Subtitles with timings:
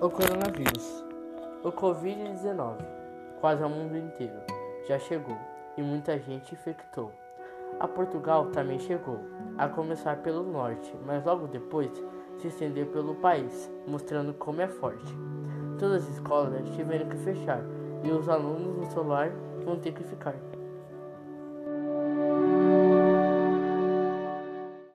[0.00, 1.04] O coronavírus.
[1.62, 2.78] O Covid-19,
[3.40, 4.34] quase ao mundo inteiro,
[4.88, 5.36] já chegou
[5.76, 7.12] e muita gente infectou.
[7.78, 9.20] A Portugal também chegou,
[9.56, 11.90] a começar pelo norte, mas logo depois
[12.38, 15.14] se estendeu pelo país, mostrando como é forte.
[15.78, 17.62] Todas as escolas tiveram que fechar
[18.02, 19.30] e os alunos no celular
[19.64, 20.34] vão ter que ficar.